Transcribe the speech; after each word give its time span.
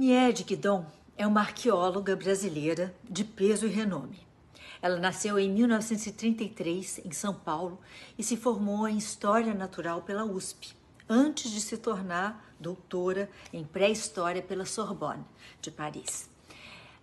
Niede 0.00 0.44
Guidon 0.44 0.86
é 1.14 1.26
uma 1.26 1.40
arqueóloga 1.40 2.16
brasileira 2.16 2.96
de 3.04 3.22
peso 3.22 3.66
e 3.66 3.68
renome. 3.68 4.18
Ela 4.80 4.98
nasceu 4.98 5.38
em 5.38 5.52
1933 5.52 7.02
em 7.04 7.12
São 7.12 7.34
Paulo 7.34 7.78
e 8.16 8.22
se 8.22 8.34
formou 8.34 8.88
em 8.88 8.96
História 8.96 9.52
Natural 9.52 10.00
pela 10.00 10.24
USP, 10.24 10.74
antes 11.06 11.50
de 11.50 11.60
se 11.60 11.76
tornar 11.76 12.54
doutora 12.58 13.28
em 13.52 13.62
pré-história 13.62 14.40
pela 14.40 14.64
Sorbonne 14.64 15.22
de 15.60 15.70
Paris. 15.70 16.30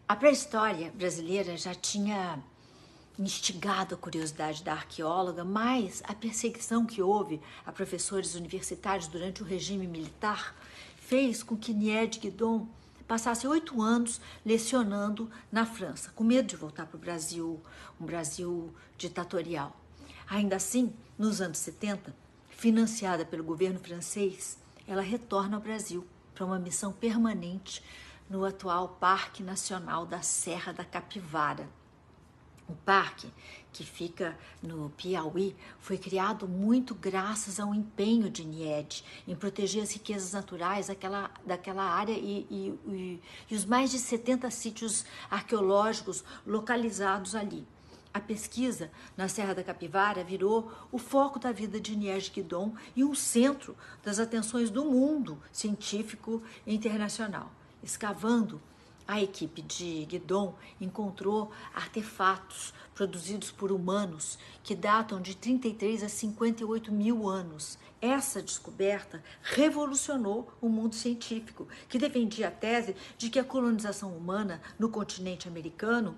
A 0.07 0.15
pré-história 0.15 0.89
brasileira 0.89 1.55
já 1.55 1.75
tinha 1.75 2.43
instigado 3.19 3.93
a 3.93 3.97
curiosidade 3.99 4.63
da 4.63 4.73
arqueóloga, 4.73 5.43
mas 5.43 6.01
a 6.03 6.15
perseguição 6.15 6.83
que 6.83 7.03
houve 7.03 7.39
a 7.63 7.71
professores 7.71 8.33
universitários 8.33 9.05
durante 9.05 9.43
o 9.43 9.45
regime 9.45 9.85
militar 9.85 10.55
fez 10.95 11.43
com 11.43 11.55
que 11.55 11.75
Niede 11.75 12.17
Guidon 12.17 12.67
passasse 13.07 13.47
oito 13.47 13.81
anos 13.81 14.19
lecionando 14.45 15.29
na 15.51 15.65
França, 15.65 16.11
com 16.13 16.23
medo 16.23 16.47
de 16.47 16.55
voltar 16.55 16.85
para 16.85 16.97
o 16.97 16.99
Brasil, 16.99 17.61
um 17.99 18.05
Brasil 18.05 18.73
ditatorial. 18.97 19.75
Ainda 20.29 20.57
assim, 20.57 20.93
nos 21.17 21.39
anos 21.39 21.57
70, 21.59 22.13
financiada 22.49 23.23
pelo 23.23 23.43
governo 23.43 23.79
francês, 23.79 24.57
ela 24.87 25.01
retorna 25.01 25.55
ao 25.57 25.63
Brasil 25.63 26.05
para 26.35 26.45
uma 26.45 26.59
missão 26.59 26.91
permanente 26.91 27.83
no 28.29 28.43
atual 28.43 28.97
Parque 28.99 29.41
Nacional 29.41 30.05
da 30.05 30.21
Serra 30.21 30.73
da 30.73 30.83
Capivara, 30.83 31.67
o 32.67 32.75
parque, 32.75 33.31
que 33.71 33.83
fica 33.85 34.37
no 34.61 34.89
Piauí, 34.91 35.55
foi 35.79 35.97
criado 35.97 36.47
muito 36.47 36.95
graças 36.95 37.59
ao 37.59 37.73
empenho 37.73 38.29
de 38.29 38.43
Nied 38.43 39.03
em 39.27 39.35
proteger 39.35 39.83
as 39.83 39.91
riquezas 39.91 40.33
naturais 40.33 40.87
daquela, 40.87 41.29
daquela 41.45 41.83
área 41.83 42.13
e, 42.13 42.47
e, 42.49 42.79
e, 42.87 43.21
e 43.51 43.55
os 43.55 43.65
mais 43.65 43.91
de 43.91 43.99
70 43.99 44.49
sítios 44.49 45.05
arqueológicos 45.29 46.23
localizados 46.45 47.35
ali. 47.35 47.65
A 48.13 48.19
pesquisa 48.19 48.89
na 49.15 49.27
Serra 49.27 49.53
da 49.53 49.63
Capivara 49.63 50.23
virou 50.23 50.71
o 50.91 50.97
foco 50.97 51.37
da 51.37 51.51
vida 51.51 51.79
de 51.79 51.95
Nied 51.95 52.31
Guidon 52.31 52.73
e 52.95 53.03
um 53.03 53.13
centro 53.13 53.77
das 54.03 54.17
atenções 54.17 54.71
do 54.71 54.83
mundo 54.83 55.37
científico 55.51 56.41
internacional. 56.65 57.51
Escavando 57.83 58.59
a 59.07 59.21
equipe 59.21 59.61
de 59.61 60.05
Guidon 60.05 60.53
encontrou 60.81 61.51
artefatos 61.73 62.73
produzidos 62.93 63.51
por 63.51 63.71
humanos 63.71 64.37
que 64.63 64.75
datam 64.75 65.21
de 65.21 65.35
33 65.35 66.03
a 66.03 66.09
58 66.09 66.91
mil 66.91 67.27
anos. 67.29 67.79
Essa 68.01 68.41
descoberta 68.41 69.23
revolucionou 69.41 70.51
o 70.59 70.67
mundo 70.67 70.93
científico, 70.93 71.67
que 71.87 71.97
defendia 71.97 72.49
a 72.49 72.51
tese 72.51 72.95
de 73.17 73.29
que 73.29 73.39
a 73.39 73.43
colonização 73.43 74.15
humana 74.15 74.61
no 74.77 74.89
continente 74.89 75.47
americano 75.47 76.17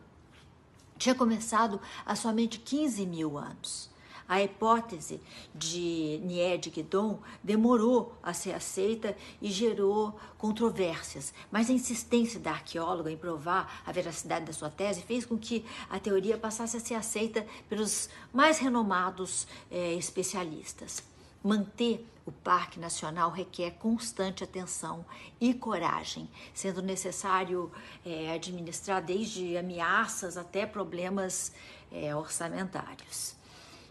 tinha 0.98 1.16
começado 1.16 1.80
há 2.06 2.16
somente 2.16 2.60
15 2.60 3.06
mil 3.06 3.38
anos. 3.38 3.90
A 4.30 4.44
hipótese 4.44 5.20
de 5.56 6.22
Nied 6.24 6.70
Guidon 6.70 7.20
demorou 7.44 8.14
a 8.22 8.32
ser 8.32 8.54
aceita 8.54 9.18
e 9.42 9.50
gerou 9.50 10.20
controvérsias, 10.38 11.34
mas 11.52 11.68
a 11.68 11.74
insistência 11.74 12.40
da 12.40 12.52
arqueóloga 12.52 13.12
em 13.12 13.18
provar 13.18 13.82
a 13.84 13.92
veracidade 13.92 14.46
da 14.46 14.54
sua 14.54 14.70
tese 14.70 15.02
fez 15.02 15.26
com 15.26 15.36
que 15.36 15.66
a 15.90 16.00
teoria 16.00 16.38
passasse 16.38 16.78
a 16.78 16.80
ser 16.80 16.94
aceita 16.94 17.44
pelos 17.68 18.08
mais 18.32 18.60
renomados 18.60 19.48
eh, 19.72 19.96
especialistas. 19.96 21.02
Manter 21.44 22.06
o 22.24 22.32
Parque 22.32 22.80
Nacional 22.80 23.32
requer 23.32 23.72
constante 23.80 24.44
atenção 24.44 25.04
e 25.42 25.56
coragem, 25.56 26.30
sendo 26.54 26.84
necessário 26.84 27.72
é, 28.06 28.32
administrar 28.32 29.02
desde 29.02 29.58
ameaças 29.58 30.38
até 30.38 30.68
problemas 30.68 31.52
é, 31.92 32.16
orçamentários. 32.16 33.39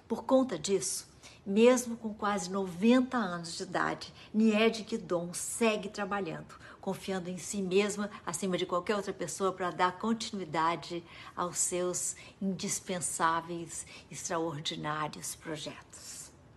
Por 0.09 0.25
conta 0.25 0.59
disso, 0.59 1.07
mesmo 1.45 1.95
com 1.95 2.15
quase 2.15 2.51
90 2.51 3.15
anos 3.15 3.59
de 3.59 3.63
idade, 3.63 4.13
Nied 4.33 4.83
Guidon 4.85 5.35
segue 5.35 5.91
trabalhando, 5.91 6.55
confiando 6.81 7.29
em 7.29 7.37
si 7.37 7.61
mesma 7.61 8.11
acima 8.25 8.57
de 8.57 8.65
qualquer 8.65 8.97
outra 8.97 9.13
pessoa 9.13 9.53
para 9.53 9.71
dar 9.71 9.99
continuidade 9.99 11.05
aos 11.37 11.59
seus 11.59 12.17
indispensáveis, 12.41 13.87
extraordinários 14.11 15.35
projetos. 15.35 16.28